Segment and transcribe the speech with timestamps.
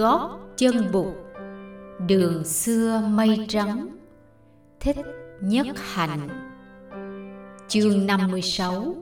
[0.00, 1.14] gót chân bụt.
[2.08, 3.88] Đường xưa mây trắng,
[4.80, 4.96] thích
[5.40, 6.28] nhất hạnh.
[7.68, 8.94] Chương 56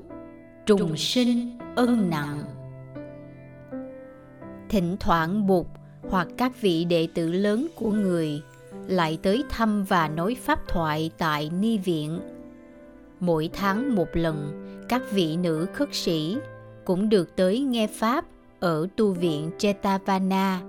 [0.66, 2.42] trùng sinh ân nặng.
[4.68, 5.66] Thỉnh thoảng bụt
[6.08, 8.42] hoặc các vị đệ tử lớn của người
[8.88, 12.20] lại tới thăm và nói pháp thoại tại ni viện.
[13.20, 16.36] Mỗi tháng một lần, các vị nữ khất sĩ
[16.84, 18.24] cũng được tới nghe pháp
[18.60, 20.60] ở tu viện Chetavana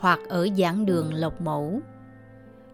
[0.00, 1.80] hoặc ở giảng đường Lộc Mẫu.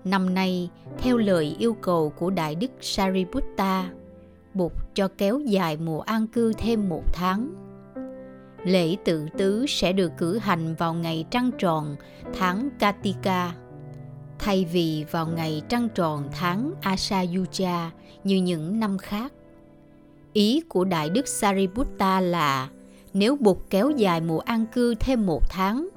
[0.05, 3.91] Năm nay, theo lời yêu cầu của Đại Đức Sariputta,
[4.55, 7.55] Bụt cho kéo dài mùa an cư thêm một tháng.
[8.65, 11.97] Lễ tự tứ sẽ được cử hành vào ngày trăng tròn
[12.39, 13.55] tháng Katika,
[14.39, 17.89] thay vì vào ngày trăng tròn tháng Asayuja
[18.25, 19.33] như những năm khác.
[20.33, 22.69] Ý của Đại Đức Sariputta là
[23.15, 25.89] nếu Bụt kéo dài mùa an cư thêm một tháng,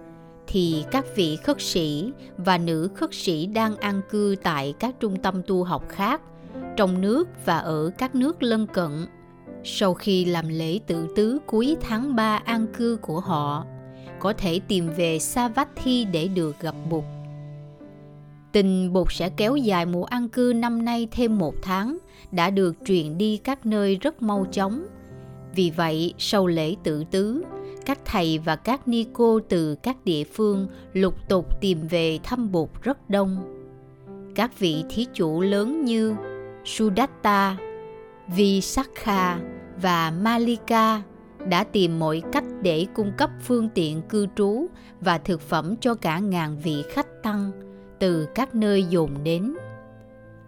[0.52, 5.16] thì các vị khất sĩ và nữ khất sĩ đang an cư tại các trung
[5.22, 6.22] tâm tu học khác,
[6.78, 9.06] trong nước và ở các nước lân cận.
[9.64, 13.66] Sau khi làm lễ tự tứ cuối tháng 3 an cư của họ,
[14.20, 17.04] có thể tìm về Savatthi để được gặp Bụt.
[18.52, 21.98] Tình Bụt sẽ kéo dài mùa an cư năm nay thêm một tháng
[22.32, 24.86] đã được truyền đi các nơi rất mau chóng–
[25.56, 27.44] vì vậy, sau lễ tự tứ,
[27.86, 32.52] các thầy và các ni cô từ các địa phương lục tục tìm về thăm
[32.52, 33.56] Bụt rất đông.
[34.36, 36.16] Các vị thí chủ lớn như
[36.66, 37.58] Sudatta,
[38.28, 39.40] Visakha
[39.82, 41.02] và Malika
[41.50, 44.66] đã tìm mọi cách để cung cấp phương tiện cư trú
[45.02, 47.52] và thực phẩm cho cả ngàn vị khách tăng
[48.00, 49.56] từ các nơi dồn đến.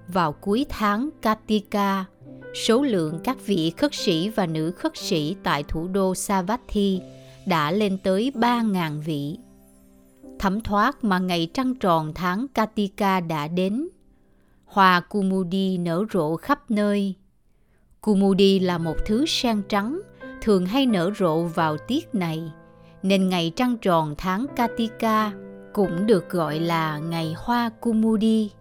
[0.07, 2.05] Vào cuối tháng Katika,
[2.53, 7.01] số lượng các vị khất sĩ và nữ khất sĩ tại thủ đô Savatthi
[7.45, 9.37] đã lên tới 3.000 vị.
[10.39, 13.87] Thấm thoát mà ngày trăng tròn tháng Katika đã đến.
[14.65, 17.15] Hoa Kumudi nở rộ khắp nơi.
[18.01, 20.01] Kumudi là một thứ sen trắng,
[20.41, 22.51] thường hay nở rộ vào tiết này,
[23.03, 25.31] nên ngày trăng tròn tháng Katika
[25.73, 28.51] cũng được gọi là ngày hoa Kumudi.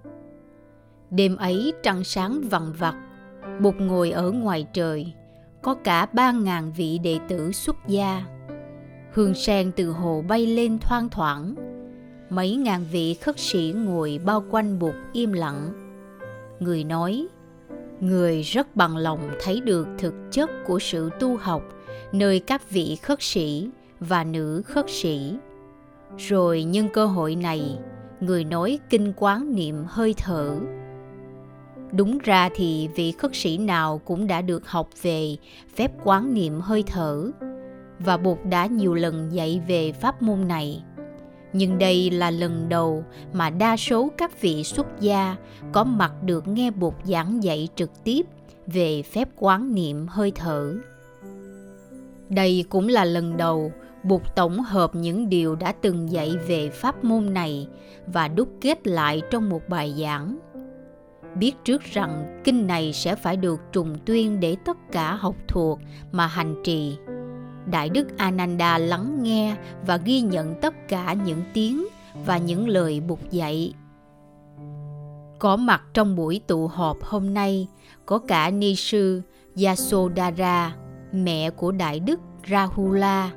[1.10, 2.96] Đêm ấy trăng sáng vằn vặt
[3.60, 5.12] Bụt ngồi ở ngoài trời,
[5.62, 8.24] có cả ba ngàn vị đệ tử xuất gia.
[9.12, 11.54] Hương sen từ hồ bay lên thoang thoảng.
[12.30, 15.72] Mấy ngàn vị khất sĩ ngồi bao quanh Bụt im lặng.
[16.60, 17.26] Người nói,
[18.00, 21.62] người rất bằng lòng thấy được thực chất của sự tu học
[22.12, 25.36] nơi các vị khất sĩ và nữ khất sĩ.
[26.18, 27.78] Rồi nhân cơ hội này,
[28.20, 30.58] người nói kinh quán niệm hơi thở
[31.92, 35.36] Đúng ra thì vị khất sĩ nào cũng đã được học về
[35.74, 37.30] phép quán niệm hơi thở
[38.04, 40.82] và Bụt đã nhiều lần dạy về pháp môn này.
[41.52, 45.36] Nhưng đây là lần đầu mà đa số các vị xuất gia
[45.72, 48.26] có mặt được nghe Bụt giảng dạy trực tiếp
[48.66, 50.74] về phép quán niệm hơi thở.
[52.28, 53.72] Đây cũng là lần đầu
[54.02, 57.68] Bụt tổng hợp những điều đã từng dạy về pháp môn này
[58.06, 60.38] và đúc kết lại trong một bài giảng
[61.34, 65.80] biết trước rằng kinh này sẽ phải được trùng tuyên để tất cả học thuộc
[66.12, 66.96] mà hành trì
[67.70, 71.86] đại đức ananda lắng nghe và ghi nhận tất cả những tiếng
[72.26, 73.74] và những lời bục dạy.
[75.38, 77.68] Có mặt trong buổi tụ họp hôm nay
[78.06, 79.22] có cả ni sư
[79.64, 80.76] yasodhara,
[81.12, 82.20] mẹ của đại đức
[82.50, 83.30] rahula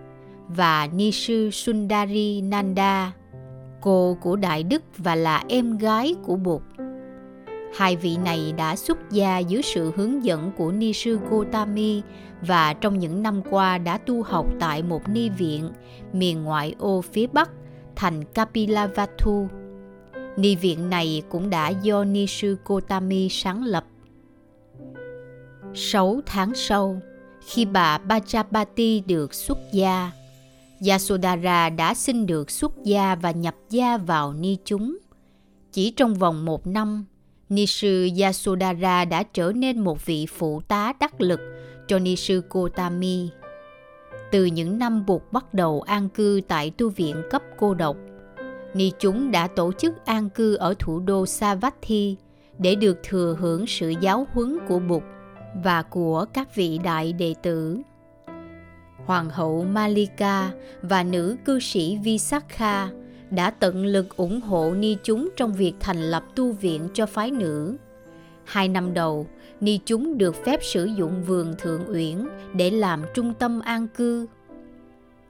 [0.48, 3.12] và ni sư sundari nanda,
[3.82, 6.62] cô của đại đức và là em gái của bụt.
[7.76, 12.02] Hai vị này đã xuất gia dưới sự hướng dẫn của Ni sư Gotami
[12.42, 15.72] và trong những năm qua đã tu học tại một ni viện
[16.14, 17.50] miền ngoại ô phía Bắc
[17.96, 19.48] thành Kapilavatthu.
[20.38, 23.86] Ni viện này cũng đã do Ni sư Gotami sáng lập.
[25.74, 27.02] Sáu tháng sau,
[27.48, 30.12] khi bà Bajapati được xuất gia,
[30.88, 34.98] Yasodhara đã xin được xuất gia và nhập gia vào ni chúng.
[35.72, 37.06] Chỉ trong vòng một năm,
[37.50, 38.10] ni sư
[39.10, 41.40] đã trở nên một vị phụ tá đắc lực
[41.88, 42.42] cho ni sư
[44.32, 47.98] Từ những năm buộc bắt đầu an cư tại tu viện cấp cô độc,
[48.74, 52.16] ni chúng đã tổ chức an cư ở thủ đô Savatthi
[52.58, 55.04] để được thừa hưởng sự giáo huấn của Bụt
[55.64, 57.78] và của các vị đại đệ tử.
[59.06, 60.52] Hoàng hậu Malika
[60.82, 62.90] và nữ cư sĩ Visakha
[63.36, 67.32] đã tận lực ủng hộ ni chúng trong việc thành lập tu viện cho phái
[67.32, 67.76] nữ.
[68.44, 69.28] Hai năm đầu,
[69.62, 74.28] ni chúng được phép sử dụng vườn Thượng Uyển để làm trung tâm an cư.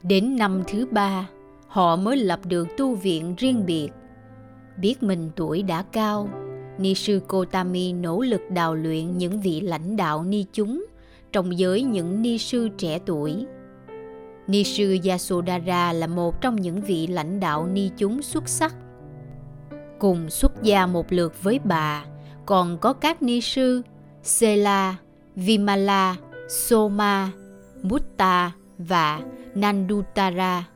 [0.03, 1.29] Đến năm thứ ba,
[1.67, 3.89] họ mới lập được tu viện riêng biệt.
[4.77, 6.29] Biết mình tuổi đã cao,
[6.77, 10.85] Ni sư Kotami nỗ lực đào luyện những vị lãnh đạo ni chúng
[11.31, 13.45] trong giới những ni sư trẻ tuổi.
[14.47, 18.75] Ni sư Yasodhara là một trong những vị lãnh đạo ni chúng xuất sắc.
[19.99, 22.05] Cùng xuất gia một lượt với bà,
[22.45, 23.81] còn có các ni sư
[24.23, 24.95] Sela,
[25.35, 26.15] Vimala,
[26.49, 27.31] Soma,
[27.83, 29.21] Mutta và
[29.55, 30.67] Nandutara.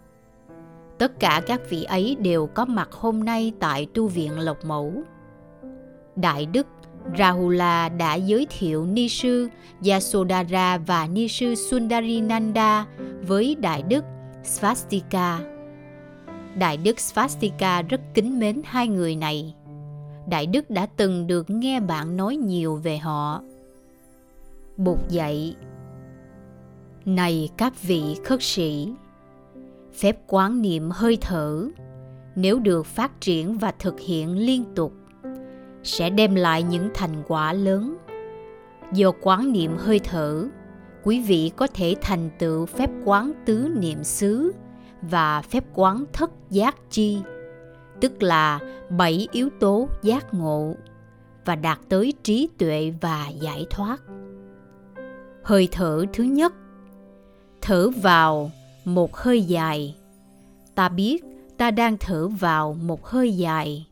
[0.98, 4.94] Tất cả các vị ấy đều có mặt hôm nay tại tu viện Lộc Mẫu.
[6.16, 6.68] Đại Đức
[7.16, 9.50] Rahula đã giới thiệu Ni sư
[9.86, 12.86] Yasodhara và Ni sư Sundarinanda
[13.28, 14.04] với Đại Đức
[14.44, 15.40] Svastika.
[16.58, 19.56] Đại Đức Svastika rất kính mến hai người này.
[20.30, 23.42] Đại Đức đã từng được nghe bạn nói nhiều về họ.
[24.78, 25.56] Bụt dạy
[27.06, 28.94] Này các vị khất sĩ,
[29.94, 31.68] phép quán niệm hơi thở
[32.36, 34.94] nếu được phát triển và thực hiện liên tục
[35.88, 37.98] sẽ đem lại những thành quả lớn.
[38.94, 40.48] Do quán niệm hơi thở,
[41.04, 44.52] quý vị có thể thành tựu phép quán tứ niệm xứ
[45.02, 47.22] và phép quán thất giác chi,
[48.02, 50.74] tức là bảy yếu tố giác ngộ,
[51.46, 54.02] và đạt tới trí tuệ và giải thoát.
[55.44, 56.54] Hơi thở thứ nhất,
[57.62, 58.52] thở vào
[58.86, 59.96] một hơi dài.
[60.76, 61.24] Ta biết
[61.58, 63.87] ta đang thở vào một hơi dài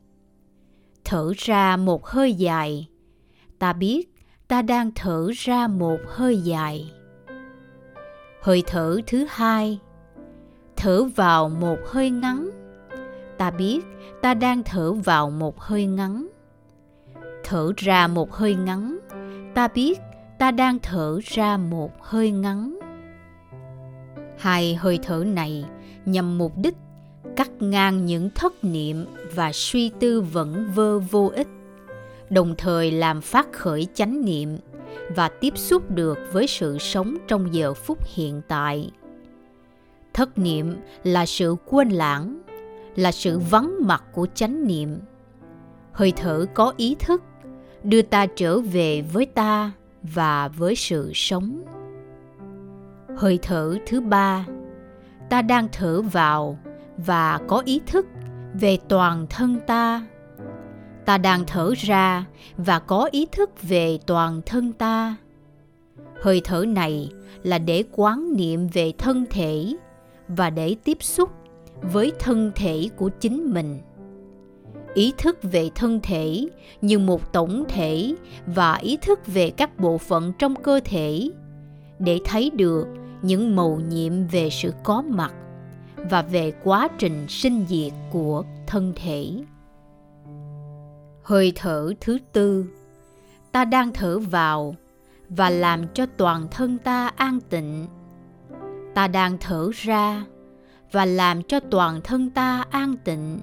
[1.06, 2.90] thở ra một hơi dài.
[3.60, 4.16] Ta biết,
[4.48, 6.92] ta đang thở ra một hơi dài.
[8.42, 9.80] Hơi thở thứ hai.
[10.76, 12.50] Thở vào một hơi ngắn.
[13.38, 13.86] Ta biết,
[14.22, 16.28] ta đang thở vào một hơi ngắn.
[17.44, 18.98] Thở ra một hơi ngắn.
[19.56, 20.00] Ta biết,
[20.40, 22.80] ta đang thở ra một hơi ngắn.
[24.38, 25.66] Hai hơi thở này
[26.06, 26.76] nhằm mục đích
[27.36, 29.06] cắt ngang những thất niệm
[29.36, 31.48] và suy tư vẫn vơ vô ích,
[32.30, 34.58] đồng thời làm phát khởi chánh niệm
[35.16, 38.92] và tiếp xúc được với sự sống trong giờ phút hiện tại.
[40.14, 42.42] Thất niệm là sự quên lãng,
[42.96, 45.00] là sự vắng mặt của chánh niệm.
[45.92, 47.22] Hơi thở có ý thức
[47.84, 49.72] đưa ta trở về với ta
[50.04, 51.64] và với sự sống.
[53.18, 54.46] Hơi thở thứ ba,
[55.30, 56.58] ta đang thở vào
[56.98, 58.06] và có ý thức
[58.54, 60.06] về toàn thân ta.
[61.06, 62.26] Ta đang thở ra
[62.58, 65.16] và có ý thức về toàn thân ta.
[66.22, 67.10] Hơi thở này
[67.44, 69.76] là để quán niệm về thân thể
[70.28, 71.30] và để tiếp xúc
[71.82, 73.80] với thân thể của chính mình.
[74.94, 76.48] Ý thức về thân thể
[76.82, 78.16] như một tổng thể
[78.46, 81.30] và ý thức về các bộ phận trong cơ thể
[82.00, 82.88] để thấy được
[83.22, 85.34] những màu nhiệm về sự có mặt
[86.10, 89.32] và về quá trình sinh diệt của thân thể.
[91.24, 92.66] Hơi thở thứ tư,
[93.52, 94.76] ta đang thở vào
[95.30, 97.88] và làm cho toàn thân ta an tịnh.
[98.94, 100.26] Ta đang thở ra
[100.92, 103.40] và làm cho toàn thân ta an tịnh.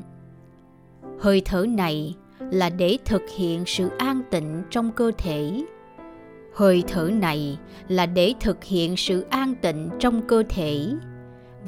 [1.20, 5.64] Hơi thở này là để thực hiện sự an tịnh trong cơ thể.
[6.54, 10.88] Hơi thở này là để thực hiện sự an tịnh trong cơ thể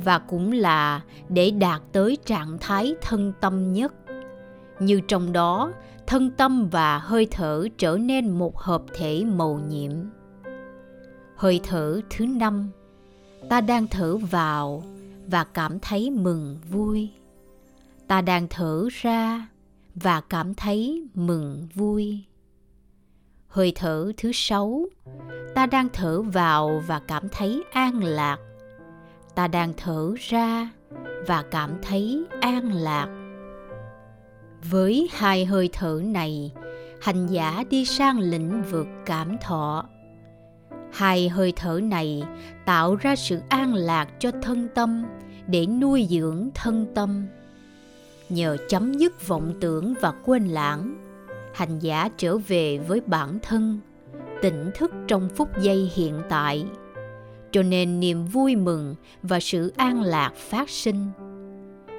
[0.04, 3.94] và cũng là để đạt tới trạng thái thân tâm nhất.
[4.80, 5.72] Như trong đó,
[6.06, 9.92] thân tâm và hơi thở trở nên một hợp thể màu nhiệm.
[11.36, 12.70] Hơi thở thứ năm,
[13.48, 14.82] ta đang thở vào
[15.26, 17.10] và cảm thấy mừng vui.
[18.06, 19.48] Ta đang thở ra
[19.94, 22.24] và cảm thấy mừng vui.
[23.48, 24.86] Hơi thở thứ sáu,
[25.54, 28.38] ta đang thở vào và cảm thấy an lạc
[29.34, 30.70] ta đang thở ra
[31.26, 33.08] và cảm thấy an lạc.
[34.70, 36.52] Với hai hơi thở này,
[37.02, 39.84] hành giả đi sang lĩnh vực cảm thọ.
[40.92, 42.22] Hai hơi thở này
[42.64, 45.04] tạo ra sự an lạc cho thân tâm
[45.46, 47.26] để nuôi dưỡng thân tâm.
[48.28, 50.94] Nhờ chấm dứt vọng tưởng và quên lãng,
[51.54, 53.80] hành giả trở về với bản thân,
[54.42, 56.66] tỉnh thức trong phút giây hiện tại
[57.54, 61.10] cho nên niềm vui mừng và sự an lạc phát sinh.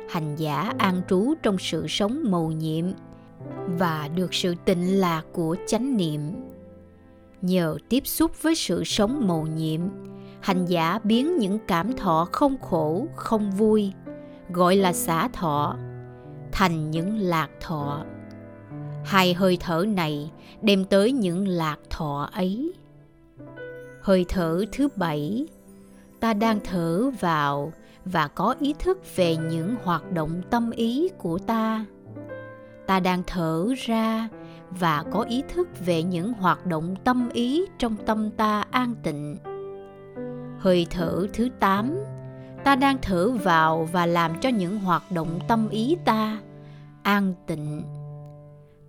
[0.10, 2.86] Hành giả an trú trong sự sống màu nhiệm
[3.66, 6.22] và được sự tịnh lạc của chánh niệm.
[7.42, 9.82] Nhờ tiếp xúc với sự sống màu nhiệm,
[10.42, 13.92] hành giả biến những cảm thọ không khổ, không vui,
[14.50, 15.76] gọi là xả thọ,
[16.52, 18.04] thành những lạc thọ.
[19.06, 20.32] Hai hơi thở này
[20.62, 22.74] đem tới những lạc thọ ấy
[24.06, 25.48] hơi thở thứ bảy.
[26.20, 27.74] Ta đang thở vào
[28.06, 31.86] và có ý thức về những hoạt động tâm ý của ta.
[32.88, 34.30] Ta đang thở ra
[34.70, 39.38] và có ý thức về những hoạt động tâm ý trong tâm ta an tịnh.
[40.60, 41.98] Hơi thở thứ 8
[42.64, 46.40] ta đang thở vào và làm cho những hoạt động tâm ý ta
[47.04, 47.84] an tịnh.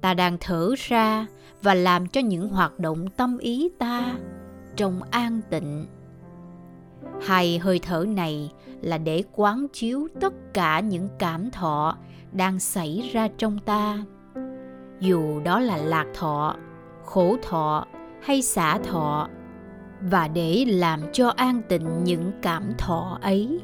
[0.00, 1.26] Ta đang thở ra
[1.62, 4.16] và làm cho những hoạt động tâm ý ta
[4.76, 5.86] trong an tịnh.
[7.22, 8.52] Hai hơi thở này
[8.82, 11.96] là để quán chiếu tất cả những cảm thọ
[12.32, 13.98] đang xảy ra trong ta.
[15.00, 16.56] Dù đó là lạc thọ,
[17.04, 17.86] khổ thọ
[18.22, 19.28] hay xả thọ,
[20.00, 23.60] và để làm cho an tịnh những cảm thọ ấy.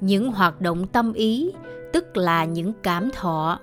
[0.00, 1.52] Những hoạt động tâm ý,
[1.92, 3.58] tức là những cảm thọ,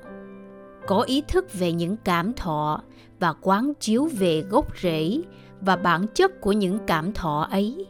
[0.87, 2.81] có ý thức về những cảm thọ
[3.19, 5.21] và quán chiếu về gốc rễ
[5.61, 7.85] và bản chất của những cảm thọ ấy.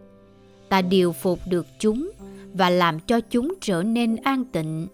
[0.69, 2.11] Ta điều phục được chúng
[2.53, 4.87] và làm cho chúng trở nên an tịnh.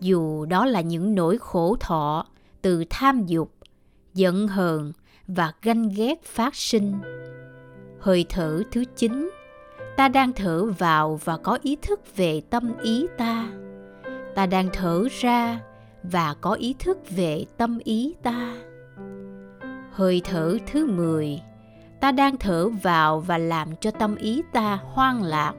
[0.00, 2.26] Dù đó là những nỗi khổ thọ
[2.62, 3.52] từ tham dục,
[4.14, 4.92] giận hờn
[5.26, 6.94] và ganh ghét phát sinh.
[8.00, 9.30] Hơi thở thứ chín,
[9.96, 13.48] ta đang thở vào và có ý thức về tâm ý ta.
[14.34, 15.60] Ta đang thở ra
[16.02, 18.56] và có ý thức về tâm ý ta.
[19.92, 21.40] Hơi thở thứ mười
[22.00, 25.52] ta đang thở vào và làm cho tâm ý ta hoang lạc.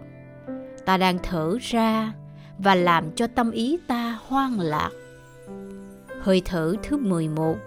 [0.85, 2.13] Ta đang thở ra
[2.57, 4.89] và làm cho tâm ý ta hoang lạc.
[6.21, 7.57] Hơi thở thứ 11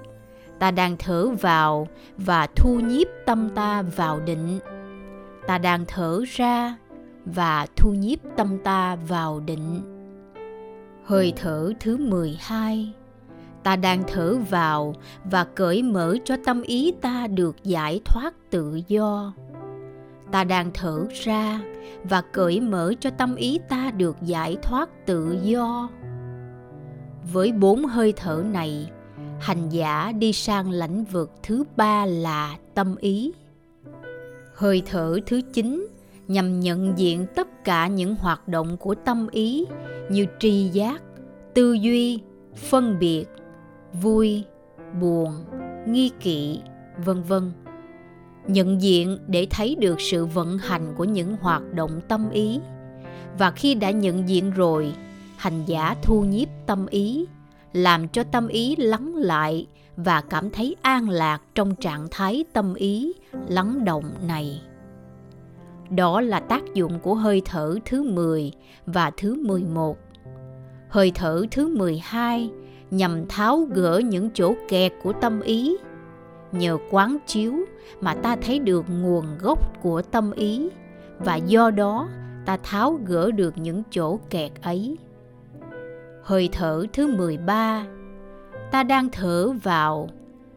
[0.60, 4.58] ta đang thở vào và thu nhiếp tâm ta vào định.
[5.46, 6.76] Ta đang thở ra
[7.24, 9.82] và thu nhiếp tâm ta vào định.
[11.04, 12.92] Hơi thở thứ 12
[13.62, 18.80] ta đang thở vào và cởi mở cho tâm ý ta được giải thoát tự
[18.88, 19.32] do.
[20.32, 21.60] Ta đang thở ra
[22.04, 25.88] và cởi mở cho tâm ý ta được giải thoát tự do.
[27.32, 28.90] Với bốn hơi thở này,
[29.40, 33.32] hành giả đi sang lãnh vực thứ ba là tâm ý.
[34.54, 35.88] Hơi thở thứ chín
[36.28, 39.64] nhằm nhận diện tất cả những hoạt động của tâm ý
[40.10, 41.02] như tri giác,
[41.54, 42.20] tư duy,
[42.56, 43.26] phân biệt
[43.92, 44.44] vui,
[45.00, 45.44] buồn,
[45.86, 46.60] nghi kỵ,
[47.04, 47.52] vân vân
[48.46, 52.60] nhận diện để thấy được sự vận hành của những hoạt động tâm ý
[53.38, 54.92] và khi đã nhận diện rồi,
[55.36, 57.26] hành giả thu nhiếp tâm ý,
[57.72, 59.66] làm cho tâm ý lắng lại
[59.96, 63.12] và cảm thấy an lạc trong trạng thái tâm ý
[63.48, 64.62] lắng động này.
[65.90, 68.52] Đó là tác dụng của hơi thở thứ 10
[68.86, 69.98] và thứ 11.
[70.88, 72.50] Hơi thở thứ 12
[72.90, 75.76] nhằm tháo gỡ những chỗ kẹt của tâm ý.
[76.52, 77.54] Nhờ quán chiếu
[78.00, 80.68] mà ta thấy được nguồn gốc của tâm ý,
[81.18, 82.08] và do đó
[82.46, 84.98] ta tháo gỡ được những chỗ kẹt ấy.
[86.22, 87.86] Hơi thở thứ 13
[88.70, 90.08] Ta đang thở vào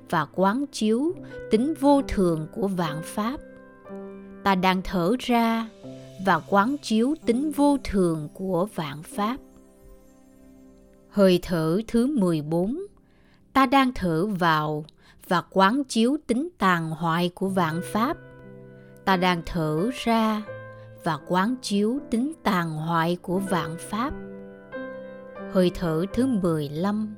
[0.10, 1.14] và quán chiếu
[1.52, 3.40] tính vô thường của vạn pháp.
[4.44, 5.70] Ta đang thở ra
[6.26, 9.38] và quán chiếu tính vô thường của vạn pháp.
[11.14, 12.78] Hơi thở thứ 14
[13.54, 14.86] Ta đang thở vào
[15.28, 18.18] và quán chiếu tính tàn hoại của vạn pháp.
[19.06, 20.42] Ta đang thở ra
[21.04, 24.14] và quán chiếu tính tàn hoại của vạn pháp.
[25.52, 27.16] Hơi thở thứ 15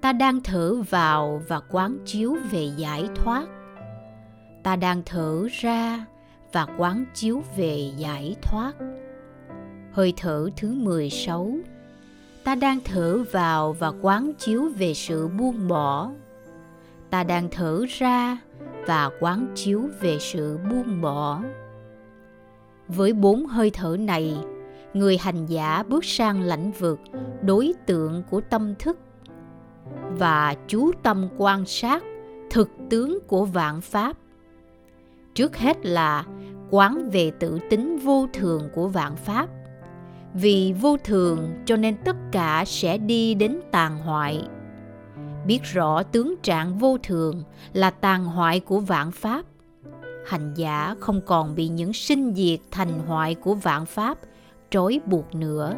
[0.00, 3.46] ta đang thở vào và quán chiếu về giải thoát.
[4.62, 6.06] Ta đang thở ra
[6.52, 8.72] và quán chiếu về giải thoát.
[9.92, 11.58] Hơi thở thứ 16
[12.44, 16.10] ta đang thở vào và quán chiếu về sự buông bỏ.
[17.10, 18.38] Ta đang thở ra
[18.86, 21.42] và quán chiếu về sự buông bỏ.
[22.88, 24.36] Với bốn hơi thở này,
[24.94, 27.00] người hành giả bước sang lãnh vực
[27.42, 28.98] đối tượng của tâm thức.
[30.18, 32.04] Và chú tâm quan sát
[32.50, 34.16] thực tướng của vạn pháp.
[35.34, 36.24] Trước hết là
[36.70, 39.48] quán về tự tính vô thường của vạn pháp
[40.40, 44.42] vì vô thường cho nên tất cả sẽ đi đến tàn hoại.
[45.46, 47.42] Biết rõ tướng trạng vô thường
[47.72, 49.44] là tàn hoại của vạn pháp.
[50.26, 54.18] Hành giả không còn bị những sinh diệt thành hoại của vạn pháp
[54.70, 55.74] trói buộc nữa.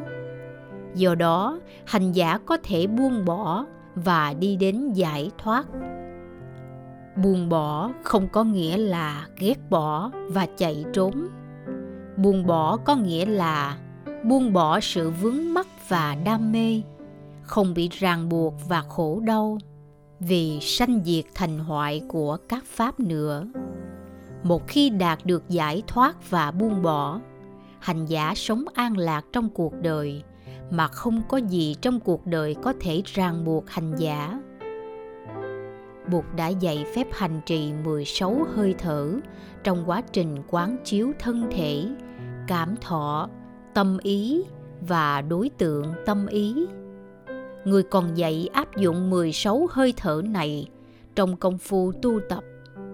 [0.95, 5.67] Do đó, hành giả có thể buông bỏ và đi đến giải thoát.
[7.17, 11.29] Buông bỏ không có nghĩa là ghét bỏ và chạy trốn.
[12.17, 13.77] Buông bỏ có nghĩa là
[14.25, 16.83] buông bỏ sự vướng mắc và đam mê
[17.43, 19.59] không bị ràng buộc và khổ đau
[20.21, 23.47] vì sanh diệt thành hoại của các pháp nữa
[24.43, 27.21] một khi đạt được giải thoát và buông bỏ
[27.81, 30.23] hành giả sống an lạc trong cuộc đời
[30.71, 34.41] mà không có gì trong cuộc đời có thể ràng buộc hành giả.
[36.11, 39.13] Bụt đã dạy phép hành trì 16 hơi thở
[39.65, 41.87] trong quá trình quán chiếu thân thể,
[42.47, 43.29] cảm thọ,
[43.75, 44.43] tâm ý
[44.81, 46.67] và đối tượng tâm ý.
[47.65, 50.69] Người còn dạy áp dụng 16 hơi thở này
[51.15, 52.45] trong công phu tu tập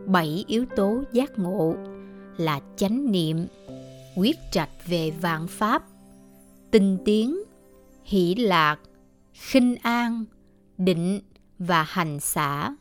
[0.06, 1.74] bảy yếu tố giác ngộ
[2.36, 3.46] là chánh niệm,
[4.16, 5.82] quyết trạch về vạn pháp,
[6.70, 7.42] tinh tiến,
[8.04, 8.76] hỷ lạc,
[9.32, 10.24] khinh an,
[10.78, 11.20] định
[11.58, 12.76] và hành xả.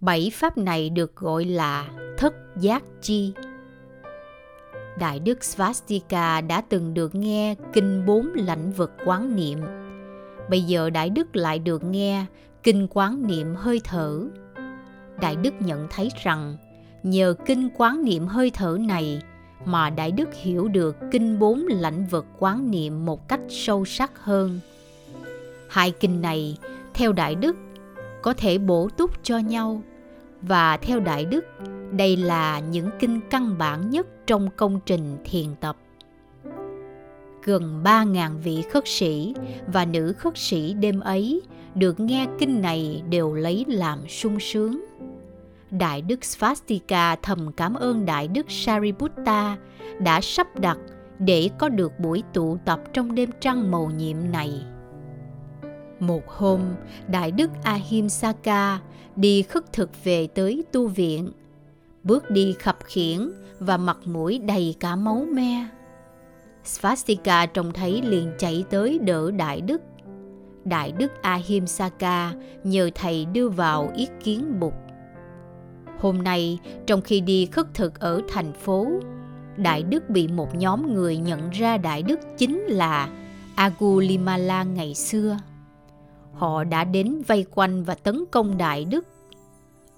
[0.00, 3.32] Bảy pháp này được gọi là thất giác chi.
[4.98, 9.58] Đại đức Svastika đã từng được nghe kinh bốn lãnh vực quán niệm.
[10.50, 12.24] Bây giờ Đại đức lại được nghe
[12.62, 14.20] kinh quán niệm hơi thở.
[15.20, 16.56] Đại đức nhận thấy rằng
[17.02, 19.20] nhờ kinh quán niệm hơi thở này
[19.64, 24.24] mà Đại Đức hiểu được kinh bốn lãnh vực quán niệm một cách sâu sắc
[24.24, 24.60] hơn.
[25.68, 26.58] Hai kinh này,
[26.94, 27.56] theo Đại Đức,
[28.22, 29.82] có thể bổ túc cho nhau
[30.42, 31.44] và theo Đại Đức,
[31.92, 35.76] đây là những kinh căn bản nhất trong công trình thiền tập.
[37.44, 39.34] Gần 3.000 vị khất sĩ
[39.66, 41.42] và nữ khất sĩ đêm ấy
[41.74, 44.84] được nghe kinh này đều lấy làm sung sướng.
[45.70, 49.56] Đại Đức Svastika thầm cảm ơn Đại Đức Sariputta
[49.98, 50.78] đã sắp đặt
[51.18, 54.52] để có được buổi tụ tập trong đêm trăng màu nhiệm này.
[56.00, 56.60] Một hôm,
[57.08, 58.80] Đại Đức Ahimsaka
[59.16, 61.32] đi khất thực về tới tu viện,
[62.08, 65.68] bước đi khập khiễng và mặt mũi đầy cả máu me.
[66.64, 69.80] Svastika trông thấy liền chạy tới đỡ Đại Đức.
[70.64, 72.32] Đại Đức Ahimsaka
[72.64, 74.74] nhờ thầy đưa vào ý kiến bục
[75.98, 78.86] Hôm nay, trong khi đi khất thực ở thành phố,
[79.56, 83.08] Đại Đức bị một nhóm người nhận ra Đại Đức chính là
[83.54, 85.38] Agulimala ngày xưa.
[86.32, 89.06] Họ đã đến vây quanh và tấn công Đại Đức.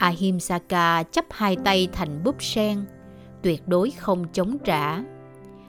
[0.00, 2.84] Ahimsaka chấp hai tay thành búp sen,
[3.42, 5.02] tuyệt đối không chống trả,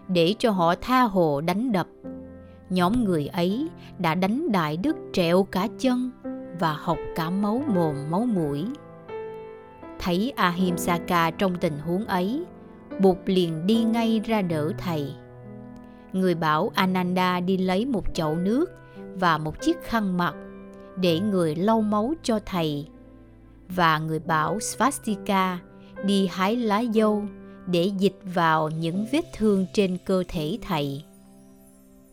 [0.08, 1.88] để cho họ tha hồ đánh đập.
[2.70, 3.68] Nhóm người ấy
[4.00, 6.12] đã đánh Đại Đức trẹo cả chân
[6.60, 8.66] và học cả máu mồm máu mũi.
[10.00, 12.46] Thấy Ahimsaka trong tình huống ấy,
[13.00, 15.14] Bụt liền đi ngay ra đỡ thầy.
[16.14, 18.72] Người bảo Ananda đi lấy một chậu nước
[19.16, 20.36] và một chiếc khăn mặt
[20.96, 22.88] để người lau máu cho thầy.
[23.76, 25.60] Và người bảo Svastika
[26.06, 27.24] đi hái lá dâu
[27.68, 31.04] để dịch vào những vết thương trên cơ thể thầy.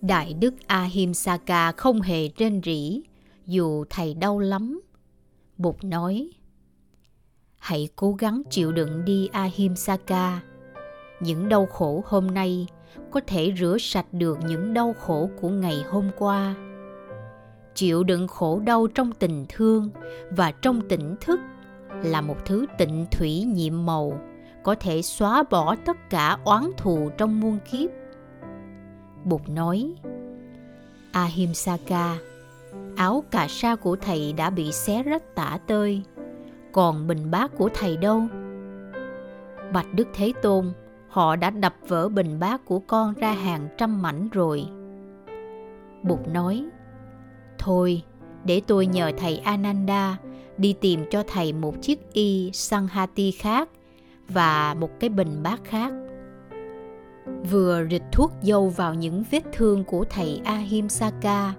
[0.01, 3.01] Đại đức Ahimsaka không hề rên rỉ,
[3.47, 4.81] dù thầy đau lắm.
[5.57, 6.31] Bụt nói,
[7.59, 10.41] hãy cố gắng chịu đựng đi ahimsaka
[11.21, 12.67] những đau khổ hôm nay
[13.11, 16.55] có thể rửa sạch được những đau khổ của ngày hôm qua
[17.79, 19.91] chịu đựng khổ đau trong tình thương
[20.31, 21.41] và trong tỉnh thức
[22.03, 24.21] là một thứ tịnh thủy nhiệm màu,
[24.63, 27.91] có thể xóa bỏ tất cả oán thù trong muôn kiếp.
[29.25, 29.95] Bụt nói,
[31.13, 32.19] ahimsaka,
[32.97, 36.03] áo cà sa của thầy đã bị xé rách tả tơi,
[36.73, 38.23] còn bình bát của thầy đâu?
[39.73, 40.73] Bạch đức thế tôn,
[41.09, 44.67] họ đã đập vỡ bình bát của con ra hàng trăm mảnh rồi.
[46.03, 46.65] Bụt nói
[47.59, 48.03] thôi
[48.45, 50.17] để tôi nhờ thầy ananda
[50.57, 53.69] đi tìm cho thầy một chiếc y sanghati khác
[54.29, 55.93] và một cái bình bát khác
[57.51, 61.55] vừa rịch thuốc dâu vào những vết thương của thầy ahimsaka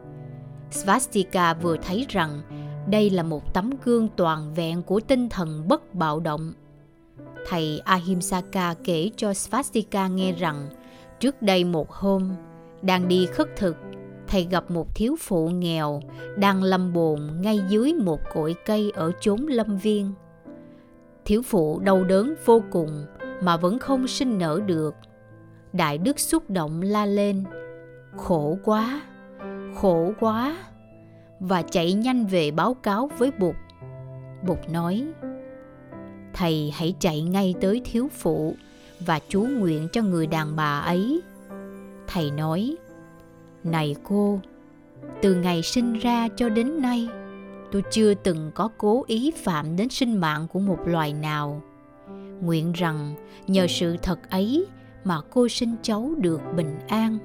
[0.71, 2.41] svastika vừa thấy rằng
[2.89, 6.53] đây là một tấm gương toàn vẹn của tinh thần bất bạo động.
[7.47, 10.69] Thầy Ahimsaka kể cho Svastika nghe rằng
[11.19, 12.31] trước đây một hôm,
[12.81, 13.75] đang đi khất thực,
[14.29, 16.01] thầy gặp một thiếu phụ nghèo
[16.37, 20.13] đang lâm bồn ngay dưới một cội cây ở chốn lâm viên.
[21.25, 23.05] Thiếu phụ đau đớn vô cùng
[23.41, 24.95] mà vẫn không sinh nở được.
[25.73, 27.43] Đại đức xúc động la lên,
[28.17, 29.01] khổ quá,
[29.75, 30.57] khổ quá
[31.39, 33.55] và chạy nhanh về báo cáo với Bụt.
[34.47, 35.07] Bụt nói,
[36.33, 38.55] Thầy hãy chạy ngay tới thiếu phụ
[38.99, 41.21] và chú nguyện cho người đàn bà ấy.
[42.07, 42.75] Thầy nói,
[43.63, 44.39] này cô,
[45.21, 47.09] từ ngày sinh ra cho đến nay,
[47.71, 51.61] tôi chưa từng có cố ý phạm đến sinh mạng của một loài nào.
[52.41, 53.13] Nguyện rằng
[53.47, 54.65] nhờ sự thật ấy
[55.03, 57.17] mà cô sinh cháu được bình an.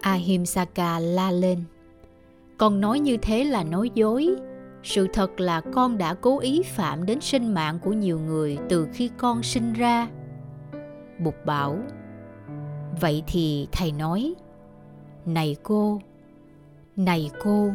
[0.00, 1.64] Ahimsaka la lên
[2.58, 4.36] con nói như thế là nói dối
[4.82, 8.88] sự thật là con đã cố ý phạm đến sinh mạng của nhiều người từ
[8.92, 10.08] khi con sinh ra
[11.18, 11.78] bục bảo
[13.00, 14.34] Vậy thì thầy nói,
[15.26, 16.00] Này cô,
[16.96, 17.70] này cô,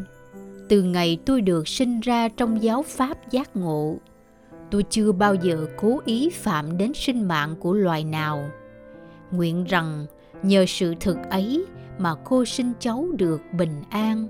[0.69, 3.97] từ ngày tôi được sinh ra trong giáo pháp giác ngộ,
[4.71, 8.49] tôi chưa bao giờ cố ý phạm đến sinh mạng của loài nào.
[9.31, 10.05] Nguyện rằng
[10.43, 11.65] nhờ sự thực ấy
[11.97, 14.27] mà cô sinh cháu được bình an.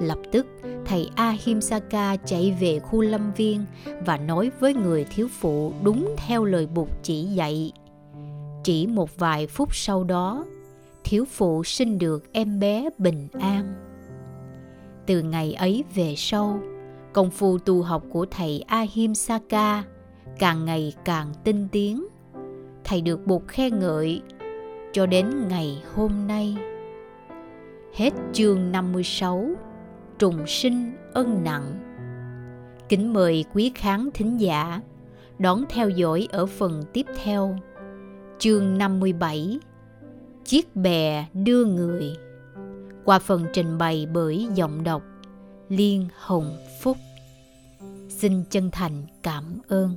[0.00, 0.46] Lập tức,
[0.84, 3.64] thầy Ahimsaka chạy về khu lâm viên
[4.06, 7.72] và nói với người thiếu phụ đúng theo lời Bụt chỉ dạy.
[8.68, 10.44] Chỉ một vài phút sau đó,
[11.04, 13.74] thiếu phụ sinh được em bé bình an.
[15.06, 16.60] Từ ngày ấy về sau,
[17.12, 19.84] công phu tu học của thầy Ahimsaka
[20.38, 22.06] càng ngày càng tinh tiến.
[22.84, 24.22] Thầy được Bụt khen ngợi
[24.92, 26.56] cho đến ngày hôm nay.
[27.94, 29.50] Hết chương 56
[30.18, 31.78] Trùng sinh ân nặng
[32.88, 34.80] Kính mời quý khán thính giả
[35.38, 37.56] đón theo dõi ở phần tiếp theo
[38.38, 39.58] Chương 57
[40.44, 42.16] Chiếc bè đưa người.
[43.04, 45.02] Qua phần trình bày bởi giọng đọc
[45.68, 46.96] Liên Hồng Phúc.
[48.08, 49.96] Xin chân thành cảm ơn.